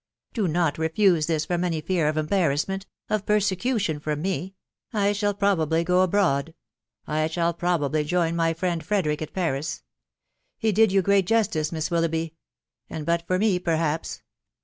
[0.33, 2.87] Do not refuse this from any fear of embarrassment....
[3.07, 4.55] of persecution from me....
[4.89, 6.55] 1 shall probably go abroad....
[7.05, 9.83] I shall probably join my friend Frederick at Paris.
[10.57, 12.33] He did you great justice, Miss Willoughby;....
[12.89, 14.23] and, but for me, perhaps